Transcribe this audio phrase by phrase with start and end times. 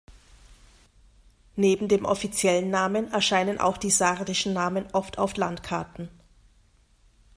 [1.55, 6.09] Neben dem offiziellen Namen erscheinen auch die sardischen Namen oft auf Landkarten.